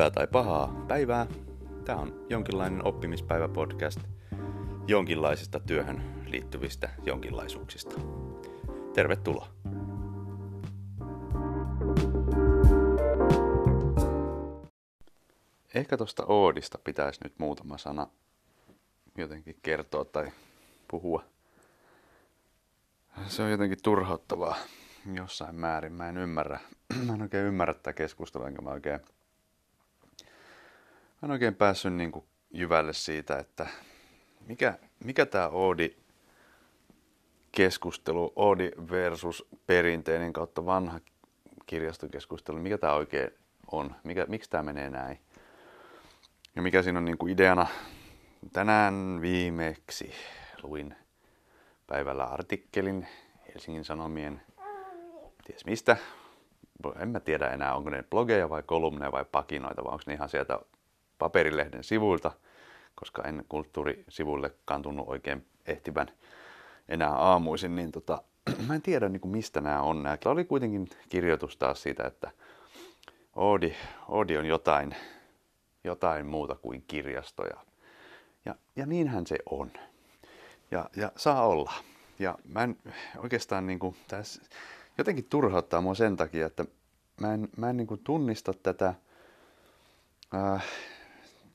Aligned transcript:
hyvää 0.00 0.10
tai 0.10 0.26
pahaa 0.26 0.84
päivää. 0.88 1.26
Tämä 1.84 1.98
on 1.98 2.26
jonkinlainen 2.30 2.86
oppimispäivä-podcast 2.86 4.00
jonkinlaisista 4.86 5.60
työhön 5.60 6.24
liittyvistä 6.26 6.90
jonkinlaisuuksista. 7.02 8.00
Tervetuloa. 8.94 9.48
Ehkä 15.74 15.96
tuosta 15.96 16.24
Oodista 16.26 16.78
pitäisi 16.84 17.20
nyt 17.24 17.38
muutama 17.38 17.78
sana 17.78 18.06
jotenkin 19.16 19.56
kertoa 19.62 20.04
tai 20.04 20.32
puhua. 20.90 21.24
Se 23.26 23.42
on 23.42 23.50
jotenkin 23.50 23.82
turhauttavaa 23.82 24.56
jossain 25.14 25.54
määrin. 25.54 25.92
Mä 25.92 26.08
en 26.08 26.16
ymmärrä, 26.16 26.60
mä 27.06 27.14
en 27.14 27.22
oikein 27.22 27.46
ymmärrä 27.46 27.74
tätä 27.74 27.92
keskustelua, 27.92 28.48
enkä 28.48 28.62
mä 28.62 28.70
oikein, 28.70 29.00
mä 31.22 31.26
en 31.26 31.30
oikein 31.30 31.54
päässyt 31.54 31.92
niin 31.92 32.12
kuin 32.12 32.24
jyvälle 32.50 32.92
siitä, 32.92 33.38
että 33.38 33.66
mikä, 34.46 34.78
mikä 35.04 35.26
tämä 35.26 35.48
Oodi 35.48 35.96
keskustelu, 37.52 38.32
Oodi 38.36 38.70
versus 38.90 39.48
perinteinen 39.66 40.32
kautta 40.32 40.66
vanha 40.66 41.00
kirjastokeskustelu, 41.66 42.58
mikä 42.58 42.78
tämä 42.78 42.92
oikein 42.92 43.30
on, 43.72 43.94
mikä, 44.04 44.26
miksi 44.28 44.50
tämä 44.50 44.62
menee 44.62 44.90
näin. 44.90 45.20
Ja 46.56 46.62
mikä 46.62 46.82
siinä 46.82 46.98
on 46.98 47.04
niin 47.04 47.18
kuin 47.18 47.32
ideana, 47.32 47.66
tänään 48.52 49.18
viimeksi 49.20 50.14
luin 50.62 50.96
päivällä 51.86 52.24
artikkelin 52.24 53.08
Helsingin 53.48 53.84
Sanomien 53.84 54.42
ties 55.46 55.64
mistä. 55.64 55.96
En 56.98 57.08
mä 57.08 57.20
tiedä 57.20 57.48
enää, 57.48 57.74
onko 57.74 57.90
ne 57.90 58.02
blogeja 58.10 58.48
vai 58.48 58.62
kolumneja 58.62 59.12
vai 59.12 59.24
pakinoita, 59.32 59.84
vai 59.84 59.92
onko 59.92 60.04
ne 60.06 60.14
ihan 60.14 60.28
sieltä 60.28 60.58
paperilehden 61.20 61.84
sivuilta, 61.84 62.32
koska 62.94 63.22
en 63.22 63.44
kulttuurisivuille 63.48 64.54
kantunut 64.64 65.08
oikein 65.08 65.46
ehtivän 65.66 66.10
enää 66.88 67.14
aamuisin, 67.14 67.76
niin 67.76 67.92
tota, 67.92 68.22
mä 68.66 68.74
en 68.74 68.82
tiedä 68.82 69.08
niin 69.08 69.20
kuin 69.20 69.32
mistä 69.32 69.60
nämä 69.60 69.82
on. 69.82 70.02
Nämä 70.02 70.18
oli 70.24 70.44
kuitenkin 70.44 70.88
kirjoitus 71.08 71.56
taas 71.56 71.82
siitä, 71.82 72.06
että 72.06 72.30
Oodi, 73.36 73.74
Oodi 74.08 74.36
on 74.36 74.46
jotain, 74.46 74.94
jotain 75.84 76.26
muuta 76.26 76.54
kuin 76.54 76.84
kirjastoja. 76.86 77.56
Ja, 78.44 78.54
ja 78.76 78.86
niinhän 78.86 79.26
se 79.26 79.38
on. 79.50 79.70
Ja, 80.70 80.90
ja 80.96 81.12
saa 81.16 81.46
olla. 81.46 81.72
Ja 82.18 82.38
mä 82.44 82.62
en 82.62 82.76
oikeastaan 83.18 83.66
niin 83.66 83.78
kuin, 83.78 83.96
tässä, 84.08 84.42
jotenkin 84.98 85.24
turhauttaa 85.24 85.80
mua 85.80 85.94
sen 85.94 86.16
takia, 86.16 86.46
että 86.46 86.64
mä 87.20 87.34
en, 87.34 87.48
mä 87.56 87.70
en 87.70 87.76
niin 87.76 87.86
kuin 87.86 88.00
tunnista 88.04 88.52
tätä 88.62 88.94
äh, 90.34 90.64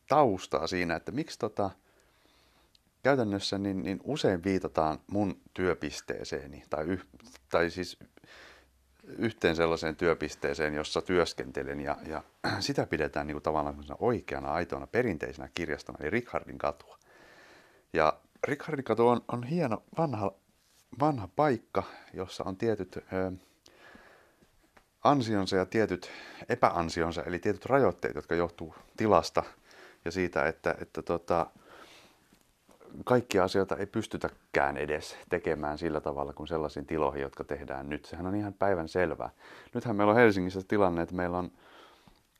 taustaa 0.07 0.67
siinä, 0.67 0.95
että 0.95 1.11
miksi 1.11 1.39
tota, 1.39 1.69
käytännössä 3.03 3.57
niin, 3.57 3.83
niin 3.83 3.99
usein 4.03 4.43
viitataan 4.43 4.99
mun 5.07 5.41
työpisteeseeni 5.53 6.63
tai, 6.69 6.85
yh, 6.85 7.05
tai 7.49 7.69
siis 7.69 7.99
yhteen 9.17 9.55
sellaiseen 9.55 9.95
työpisteeseen, 9.95 10.73
jossa 10.73 11.01
työskentelen 11.01 11.81
ja, 11.81 11.97
ja 12.07 12.23
sitä 12.59 12.85
pidetään 12.85 13.27
niin 13.27 13.35
kuin 13.35 13.43
tavallaan 13.43 13.85
oikeana, 13.99 14.51
aitoana, 14.51 14.87
perinteisenä 14.87 15.49
kirjastona, 15.53 15.97
eli 16.01 16.09
Richardin 16.09 16.57
katua. 16.57 16.97
Ja 17.93 18.19
Richardin 18.43 18.85
katu 18.85 19.07
on, 19.07 19.21
on 19.27 19.43
hieno 19.43 19.83
vanha 19.97 20.31
vanha 20.99 21.29
paikka, 21.35 21.83
jossa 22.13 22.43
on 22.43 22.57
tietyt 22.57 22.97
ö, 22.97 23.31
ansionsa 25.03 25.55
ja 25.55 25.65
tietyt 25.65 26.11
epäansionsa, 26.49 27.23
eli 27.23 27.39
tietyt 27.39 27.65
rajoitteet, 27.65 28.15
jotka 28.15 28.35
johtuu 28.35 28.75
tilasta 28.97 29.43
ja 30.05 30.11
siitä, 30.11 30.47
että, 30.47 30.75
että 30.81 31.01
tota, 31.01 31.47
kaikkia 33.03 33.43
asioita 33.43 33.75
ei 33.75 33.85
pystytäkään 33.85 34.77
edes 34.77 35.17
tekemään 35.29 35.77
sillä 35.77 36.01
tavalla 36.01 36.33
kuin 36.33 36.47
sellaisiin 36.47 36.85
tiloihin, 36.85 37.21
jotka 37.21 37.43
tehdään 37.43 37.89
nyt. 37.89 38.05
Sehän 38.05 38.27
on 38.27 38.35
ihan 38.35 38.53
päivän 38.53 38.89
selvää. 38.89 39.29
Nythän 39.73 39.95
meillä 39.95 40.11
on 40.11 40.17
Helsingissä 40.17 40.61
tilanne, 40.67 41.01
että 41.01 41.15
meillä 41.15 41.37
on 41.37 41.51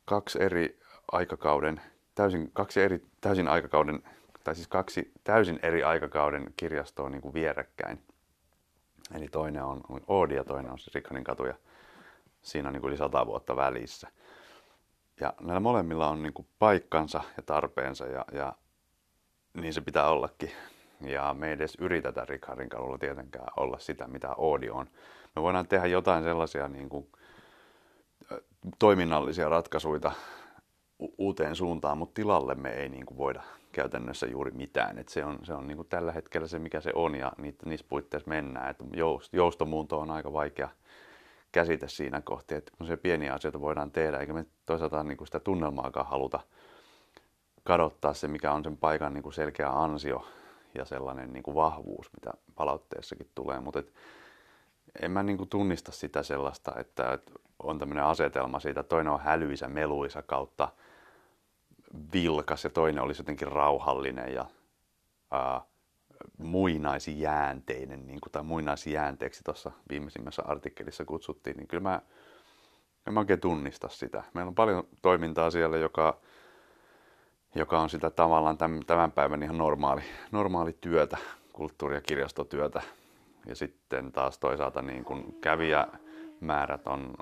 kaksi 0.04 0.42
eri 0.42 0.80
aikakauden, 1.12 1.80
täysin, 2.14 2.50
kaksi 2.52 2.80
eri 2.80 3.02
täysin 3.20 3.48
aikakauden, 3.48 4.02
tai 4.44 4.54
siis 4.54 4.68
kaksi 4.68 5.12
täysin 5.24 5.58
eri 5.62 5.82
aikakauden 5.82 6.52
kirjastoa 6.56 7.10
niin 7.10 7.22
kuin 7.22 7.34
vierekkäin. 7.34 7.98
Eli 9.14 9.28
toinen 9.28 9.64
on 9.64 9.80
Oodi 10.06 10.34
ja 10.34 10.44
toinen 10.44 10.72
on 10.72 10.78
se 10.78 10.90
Rikkanin 10.94 11.24
katu 11.24 11.44
ja 11.44 11.54
siinä 12.42 12.68
on 12.68 12.72
niin 12.72 12.84
yli 12.84 12.96
sata 12.96 13.26
vuotta 13.26 13.56
välissä. 13.56 14.08
Ja 15.20 15.34
näillä 15.40 15.60
molemmilla 15.60 16.08
on 16.08 16.22
niin 16.22 16.32
kuin 16.32 16.46
paikkansa 16.58 17.22
ja 17.36 17.42
tarpeensa 17.42 18.06
ja, 18.06 18.24
ja 18.32 18.52
niin 19.54 19.74
se 19.74 19.80
pitää 19.80 20.08
ollakin. 20.08 20.50
Ja 21.00 21.34
me 21.34 21.46
ei 21.46 21.52
edes 21.52 21.76
yritetä 21.80 22.24
Rikardin 22.24 22.68
kadulla 22.68 22.98
tietenkään 22.98 23.48
olla 23.56 23.78
sitä, 23.78 24.06
mitä 24.06 24.34
Oodi 24.36 24.70
on. 24.70 24.86
Me 25.36 25.42
voidaan 25.42 25.68
tehdä 25.68 25.86
jotain 25.86 26.24
sellaisia 26.24 26.68
niin 26.68 26.88
kuin, 26.88 27.06
toiminnallisia 28.78 29.48
ratkaisuja 29.48 30.12
uuteen 31.18 31.56
suuntaan, 31.56 31.98
mutta 31.98 32.14
tilalle 32.14 32.54
me 32.54 32.70
ei 32.70 32.88
niin 32.88 33.06
kuin 33.06 33.18
voida 33.18 33.42
käytännössä 33.72 34.26
juuri 34.26 34.50
mitään. 34.50 34.98
Et 34.98 35.08
se 35.08 35.24
on, 35.24 35.38
se 35.42 35.54
on 35.54 35.66
niin 35.66 35.76
kuin 35.76 35.88
tällä 35.88 36.12
hetkellä 36.12 36.46
se, 36.46 36.58
mikä 36.58 36.80
se 36.80 36.92
on 36.94 37.14
ja 37.14 37.32
niitä, 37.38 37.66
niissä 37.66 37.86
puitteissa 37.88 38.28
mennään. 38.28 38.70
Et 38.70 38.76
joust, 38.92 39.32
joustomuunto 39.32 40.00
on 40.00 40.10
aika 40.10 40.32
vaikea 40.32 40.68
käsite 41.52 41.88
siinä 41.88 42.20
kohti, 42.20 42.54
että 42.54 42.72
se 42.86 42.96
pieniä 42.96 43.34
asioita 43.34 43.60
voidaan 43.60 43.90
tehdä, 43.90 44.18
eikä 44.18 44.32
me 44.32 44.46
toisaalta 44.66 45.02
niin 45.02 45.16
kuin 45.16 45.28
sitä 45.28 45.40
tunnelmaakaan 45.40 46.06
haluta 46.06 46.40
kadottaa 47.64 48.14
se, 48.14 48.28
mikä 48.28 48.52
on 48.52 48.64
sen 48.64 48.76
paikan 48.76 49.14
niin 49.14 49.22
kuin 49.22 49.32
selkeä 49.32 49.70
ansio 49.70 50.26
ja 50.74 50.84
sellainen 50.84 51.32
niin 51.32 51.42
kuin 51.42 51.54
vahvuus, 51.54 52.10
mitä 52.12 52.32
palautteessakin 52.54 53.30
tulee. 53.34 53.60
Mutta 53.60 53.82
en 55.02 55.10
mä 55.10 55.22
niin 55.22 55.38
kuin 55.38 55.48
tunnista 55.48 55.92
sitä 55.92 56.22
sellaista, 56.22 56.72
että 56.78 57.18
on 57.62 57.78
tämmöinen 57.78 58.04
asetelma 58.04 58.60
siitä, 58.60 58.80
että 58.80 58.88
toinen 58.88 59.12
on 59.12 59.20
hälyisä, 59.20 59.68
meluisa 59.68 60.22
kautta– 60.22 60.68
vilkas 62.12 62.64
ja 62.64 62.70
toinen 62.70 63.02
olisi 63.02 63.20
jotenkin 63.20 63.48
rauhallinen 63.48 64.34
ja 64.34 64.46
ää, 65.30 65.60
muinaisjäänteinen, 66.38 68.06
niin 68.06 68.20
kuin, 68.20 68.32
tai 68.32 68.42
muinaisjäänteeksi 68.42 69.44
tuossa 69.44 69.72
viimeisimmässä 69.88 70.42
artikkelissa 70.46 71.04
kutsuttiin, 71.04 71.56
niin 71.56 71.68
kyllä 71.68 71.82
mä 71.82 72.00
en 73.06 73.14
mä 73.14 73.20
oikein 73.20 73.40
tunnista 73.40 73.88
sitä. 73.88 74.22
Meillä 74.34 74.48
on 74.48 74.54
paljon 74.54 74.84
toimintaa 75.02 75.50
siellä, 75.50 75.76
joka, 75.76 76.20
joka 77.54 77.80
on 77.80 77.90
sitä 77.90 78.10
tavallaan 78.10 78.58
tämän, 78.58 78.80
tämän 78.86 79.12
päivän 79.12 79.42
ihan 79.42 79.58
normaali, 79.58 80.02
normaali 80.32 80.76
työtä, 80.80 81.16
kulttuuri- 81.52 81.94
ja 81.94 82.00
kirjastotyötä. 82.00 82.82
Ja 83.46 83.56
sitten 83.56 84.12
taas 84.12 84.38
toisaalta 84.38 84.82
niin 84.82 85.04
kun 85.04 85.34
kävijämäärät 85.40 86.86
on, 86.86 87.14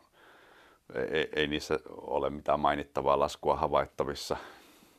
ei, 1.11 1.29
ei 1.37 1.47
niissä 1.47 1.79
ole 1.89 2.31
mitään 2.31 2.61
mainittavaa 2.61 3.19
laskua 3.19 3.57
havaittavissa 3.57 4.37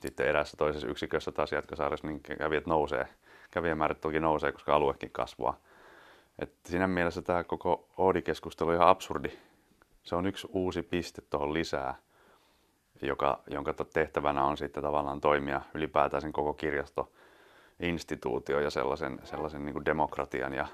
sitten 0.02 0.28
eräässä 0.28 0.58
toisessa 0.58 0.88
yksikössä 0.88 1.32
taas 1.32 1.52
Jatkosaaressa 1.52 2.08
niin 2.08 2.22
kävijät 2.22 2.66
nousee. 2.66 3.08
Kävijämäärät 3.56 4.02
toki 4.02 4.20
nousee, 4.20 4.52
koska 4.52 4.76
aluekin 4.76 5.12
kasvaa. 5.12 5.58
Et 6.40 6.54
siinä 6.66 6.88
mielessä 6.88 7.22
tämä 7.22 7.44
koko 7.44 7.90
Oodi-keskustelu 7.98 8.70
on 8.70 8.76
ihan 8.76 8.88
absurdi. 8.88 9.30
Se 10.04 10.16
on 10.16 10.26
yksi 10.26 10.48
uusi 10.52 10.84
piste 10.84 11.22
tuohon 11.22 11.54
lisää, 11.54 11.96
joka, 13.02 13.44
jonka 13.50 13.74
tehtävänä 13.74 14.44
on 14.44 14.58
sitten 14.58 14.84
tavallaan 14.84 15.22
toimia 15.22 15.62
ylipäätään 15.74 16.22
sen 16.22 16.34
koko 16.34 16.54
kirjastoinstituutio 16.54 18.60
ja 18.60 18.70
sellaisen, 18.70 19.20
sellaisen 19.24 19.66
niin 19.66 19.74
kuin 19.74 19.86
demokratian 19.86 20.54
ja 20.54 20.68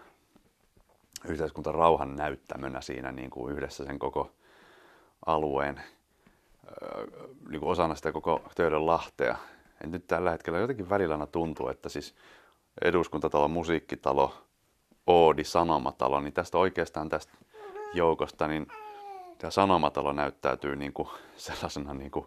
yhteiskuntarauhan 1.26 2.16
näyttämönä 2.16 2.82
siinä 2.82 3.12
niin 3.12 3.30
kuin 3.30 3.54
yhdessä 3.54 3.86
sen 3.86 4.00
koko 4.00 4.32
alueen 5.26 5.82
niin 7.50 7.60
kuin 7.60 7.72
osana 7.72 7.96
sitä 7.96 8.12
koko 8.12 8.42
töiden 8.56 8.86
lahtea. 8.86 9.36
Et 9.84 9.92
nyt 9.92 10.08
tällä 10.08 10.32
hetkellä 10.32 10.60
jotenkin 10.60 10.90
välillä 10.90 11.26
tuntuu, 11.26 11.70
että 11.70 11.90
siis 11.90 12.16
eduskuntatalo, 12.82 13.48
musiikkitalo, 13.48 14.34
Oodi, 15.08 15.44
Sanomatalo, 15.44 16.20
niin 16.20 16.34
tästä 16.34 16.58
oikeastaan 16.58 17.10
tästä 17.10 17.34
joukosta, 17.94 18.48
niin 18.48 18.68
tämä 19.38 19.52
Sanomatalo 19.52 20.14
näyttäytyy 20.14 20.76
niin 20.76 20.94
kuin 20.94 21.10
sellaisena 21.36 21.94
niin 21.94 22.12
kuin, 22.12 22.26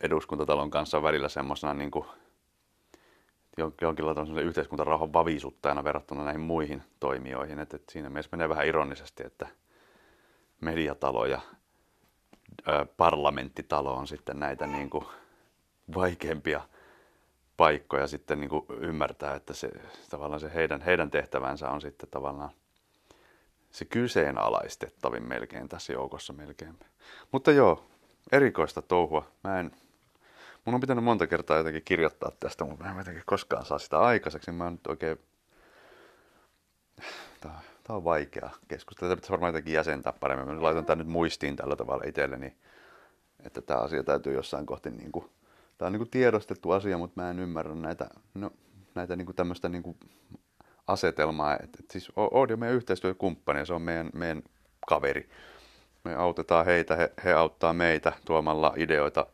eduskuntatalon 0.00 0.70
kanssa 0.70 1.02
välillä 1.02 1.28
semmoisena 1.28 1.74
niin 1.74 1.90
kuin, 1.90 2.06
yhteiskuntarauhan 4.42 5.12
vaviisuttajana 5.12 5.84
verrattuna 5.84 6.24
näihin 6.24 6.40
muihin 6.40 6.82
toimijoihin. 7.00 7.58
Et, 7.58 7.74
et 7.74 7.88
siinä 7.88 8.10
mielessä 8.10 8.28
menee 8.32 8.48
vähän 8.48 8.66
ironisesti, 8.66 9.26
että 9.26 9.46
mediatalo 10.60 11.26
ja 11.26 11.40
parlamenttitalo 12.96 13.94
on 13.94 14.06
sitten 14.06 14.40
näitä 14.40 14.66
niin 14.66 14.90
kuin 14.90 15.04
vaikeampia 15.94 16.60
paikkoja 17.56 18.06
sitten 18.06 18.40
niin 18.40 18.50
kuin 18.50 18.64
ymmärtää, 18.80 19.34
että 19.34 19.54
se, 19.54 19.70
tavallaan 20.10 20.40
se 20.40 20.54
heidän, 20.54 20.80
heidän 20.80 21.10
tehtävänsä 21.10 21.70
on 21.70 21.80
sitten 21.80 22.08
tavallaan 22.10 22.50
se 23.70 23.84
kyseenalaistettavin 23.84 25.28
melkein 25.28 25.68
tässä 25.68 25.92
joukossa 25.92 26.32
melkein. 26.32 26.78
Mutta 27.32 27.52
joo, 27.52 27.86
erikoista 28.32 28.82
touhua. 28.82 29.26
Mä 29.44 29.60
en, 29.60 29.70
mun 30.64 30.74
on 30.74 30.80
pitänyt 30.80 31.04
monta 31.04 31.26
kertaa 31.26 31.56
jotenkin 31.56 31.82
kirjoittaa 31.84 32.30
tästä, 32.40 32.64
mutta 32.64 32.84
mä 32.84 32.90
en 32.90 32.98
jotenkin 32.98 33.22
koskaan 33.26 33.66
saa 33.66 33.78
sitä 33.78 33.98
aikaiseksi. 33.98 34.52
Mä 34.52 34.70
nyt 34.70 34.86
oikein, 34.86 35.18
tää, 37.40 37.60
tää 37.84 37.96
on 37.96 38.04
vaikea 38.04 38.50
keskustella. 38.68 39.08
Tätä 39.08 39.16
pitäisi 39.16 39.30
varmaan 39.30 39.48
jotenkin 39.48 39.74
jäsentää 39.74 40.12
paremmin. 40.20 40.56
Mä 40.56 40.62
laitan 40.62 40.84
tän 40.84 40.98
nyt 40.98 41.06
muistiin 41.06 41.56
tällä 41.56 41.76
tavalla 41.76 42.04
itselleni, 42.06 42.56
että 43.44 43.62
tämä 43.62 43.80
asia 43.80 44.04
täytyy 44.04 44.34
jossain 44.34 44.66
kohti 44.66 44.90
niin 44.90 45.12
kuin, 45.12 45.30
tää 45.78 45.86
on 45.86 45.92
niin 45.92 46.00
kuin 46.00 46.10
tiedostettu 46.10 46.70
asia, 46.70 46.98
mutta 46.98 47.20
mä 47.20 47.30
en 47.30 47.38
ymmärrä 47.38 47.74
näitä, 47.74 48.08
no, 48.34 48.50
näitä 48.94 49.16
niin 49.16 49.26
kuin 49.26 49.36
tämmöistä 49.36 49.68
niin 49.68 49.82
kuin 49.82 49.96
asetelmaa. 50.86 51.54
Et, 51.54 51.80
et 51.80 51.90
siis 51.90 52.12
Oodi 52.16 52.52
on 52.52 52.58
meidän 52.58 52.76
yhteistyökumppani 52.76 53.66
se 53.66 53.74
on 53.74 53.82
meidän, 53.82 54.10
meidän 54.14 54.42
kaveri. 54.86 55.28
Me 56.04 56.14
autetaan 56.14 56.64
heitä, 56.64 56.96
he, 56.96 57.12
he 57.24 57.32
auttaa 57.32 57.72
meitä 57.72 58.12
tuomalla 58.24 58.74
ideoita 58.76 59.26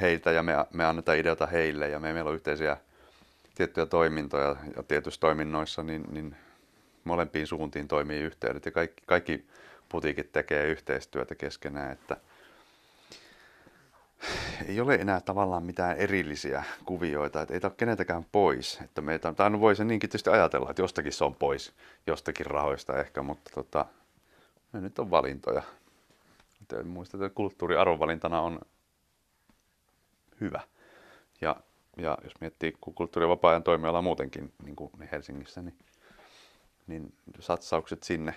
heiltä 0.00 0.32
ja 0.32 0.42
me, 0.42 0.52
me 0.72 0.84
annetaan 0.84 1.18
ideoita 1.18 1.46
heille 1.46 1.88
ja 1.88 2.00
me, 2.00 2.12
meillä 2.12 2.28
on 2.28 2.34
yhteisiä 2.34 2.76
tiettyjä 3.54 3.86
toimintoja 3.86 4.56
ja 4.76 4.82
tietyissä 4.82 5.20
toiminnoissa 5.20 5.82
niin, 5.82 6.04
niin 6.10 6.36
molempiin 7.04 7.46
suuntiin 7.46 7.88
toimii 7.88 8.20
yhteydet 8.20 8.64
ja 8.64 8.72
kaikki, 8.72 9.02
kaikki 9.06 9.46
putiikit 9.88 10.32
tekee 10.32 10.66
yhteistyötä 10.66 11.34
keskenään, 11.34 11.92
että– 11.92 12.16
ei 14.68 14.80
ole 14.80 14.94
enää 14.94 15.20
tavallaan 15.20 15.62
mitään 15.62 15.96
erillisiä 15.96 16.64
kuvioita, 16.84 17.42
että 17.42 17.54
ei 17.54 17.60
ole 17.64 17.72
keneltäkään 17.76 18.26
pois. 18.32 18.80
Että 18.84 19.00
meitä, 19.00 19.32
tai 19.32 19.50
no 19.50 19.60
voi 19.60 19.76
se 19.76 19.84
niinkin 19.84 20.10
tietysti 20.10 20.30
ajatella, 20.30 20.70
että 20.70 20.82
jostakin 20.82 21.12
se 21.12 21.24
on 21.24 21.34
pois, 21.34 21.72
jostakin 22.06 22.46
rahoista 22.46 23.00
ehkä, 23.00 23.22
mutta 23.22 23.50
tota, 23.54 23.86
ne 24.72 24.80
nyt 24.80 24.98
on 24.98 25.10
valintoja. 25.10 25.62
Muistat, 26.84 27.22
että 27.22 27.34
kulttuuriarvovalintana 27.34 28.40
on 28.40 28.60
hyvä. 30.40 30.60
Ja, 31.40 31.56
ja 31.96 32.18
jos 32.24 32.32
miettii 32.40 32.76
kulttuuri- 32.80 33.24
ja 33.24 33.28
vapaa-ajan 33.28 33.62
toimiala 33.62 34.02
muutenkin 34.02 34.52
niin 34.64 34.76
kuin 34.76 34.90
Helsingissä, 35.12 35.62
niin, 35.62 35.76
niin 36.86 37.12
satsaukset 37.40 38.02
sinne 38.02 38.34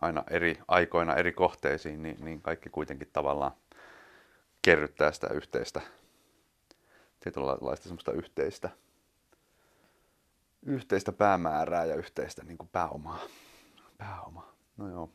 aina 0.00 0.24
eri 0.30 0.58
aikoina 0.68 1.14
eri 1.14 1.32
kohteisiin, 1.32 2.02
niin, 2.02 2.16
niin 2.24 2.42
kaikki 2.42 2.70
kuitenkin 2.70 3.08
tavallaan– 3.12 3.52
kerryttää 4.62 5.12
sitä 5.12 5.28
yhteistä, 5.34 5.80
tietynlaista 7.20 7.84
semmoista 7.84 8.12
yhteistä, 8.12 8.70
yhteistä 10.66 11.12
päämäärää 11.12 11.84
ja 11.84 11.94
yhteistä 11.94 12.44
niin 12.44 12.58
kuin 12.58 12.68
pääomaa. 12.68 13.20
Pääoma. 13.98 14.54
No 14.76 14.88
joo, 14.88 15.10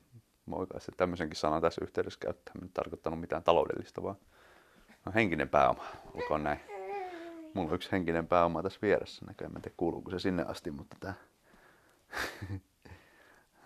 mä 0.45 0.55
se 0.79 0.91
tämmöisenkin 0.97 1.35
sanan 1.35 1.61
tässä 1.61 1.81
yhteydessä 1.83 2.19
käyttää. 2.19 2.53
En 2.61 2.69
tarkoittanut 2.73 3.19
mitään 3.19 3.43
taloudellista, 3.43 4.03
vaan 4.03 4.15
no, 5.05 5.11
henkinen 5.15 5.49
pääoma. 5.49 5.85
Olkoon 6.13 6.43
näin. 6.43 6.59
Mulla 7.53 7.69
on 7.69 7.75
yksi 7.75 7.91
henkinen 7.91 8.27
pääoma 8.27 8.63
tässä 8.63 8.79
vieressä. 8.81 9.25
Näköjään 9.25 9.53
mä 9.53 9.57
en 9.57 9.61
tiedä 9.61 9.75
kuuluuko 9.77 10.11
se 10.11 10.19
sinne 10.19 10.43
asti, 10.43 10.71
mutta 10.71 10.97
tää... 10.99 11.13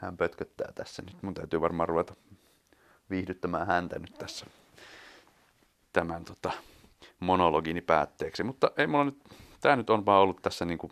hän 0.02 0.18
pötköttää 0.18 0.72
tässä 0.76 1.02
nyt. 1.02 1.24
Mun 1.24 1.34
täytyy 1.34 1.62
varmaan 1.62 1.90
ruveta 1.90 2.16
viihdyttämään 3.10 3.68
häntä 3.68 4.00
nyt 4.00 4.14
tässä 4.14 4.46
tämän 5.98 6.26
tota, 6.26 6.52
monologini 7.20 7.82
päätteeksi. 7.82 8.44
Mutta 8.44 8.72
ei 8.78 8.88
mulla 8.88 9.06
nyt, 9.06 9.24
tää 9.62 9.76
nyt 9.76 9.90
on 9.90 10.06
vaan 10.06 10.22
ollut 10.22 10.42
tässä 10.42 10.66
niinku 10.66 10.92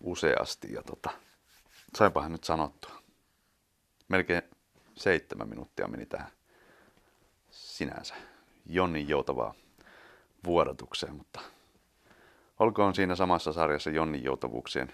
useasti 0.00 0.72
ja 0.72 0.82
tota, 0.82 1.10
sainpahan 1.96 2.32
nyt 2.32 2.44
sanottua. 2.44 3.02
Melkein 4.08 4.42
seitsemän 4.94 5.48
minuuttia 5.48 5.88
meni 5.88 6.06
tähän 6.06 6.30
sinänsä 7.50 8.14
Jonnin 8.66 9.08
joutavaa 9.08 9.54
vuodatukseen, 10.44 11.14
mutta 11.14 11.40
olkoon 12.58 12.94
siinä 12.94 13.16
samassa 13.16 13.52
sarjassa 13.52 13.90
Jonnin 13.90 14.24
joutavuuksien, 14.24 14.92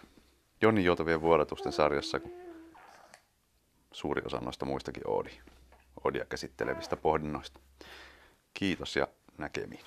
Jonnin 0.62 0.84
joutavien 0.84 1.20
vuodatusten 1.20 1.72
sarjassa, 1.72 2.20
kun 2.20 2.32
suuri 3.92 4.22
osa 4.26 4.40
noista 4.40 4.64
muistakin 4.66 5.02
Oodi, 5.06 5.30
Oodia 6.04 6.24
käsittelevistä 6.24 6.96
pohdinnoista. 6.96 7.60
Kiitos 8.58 8.96
ja 8.96 9.08
näkemiin. 9.38 9.84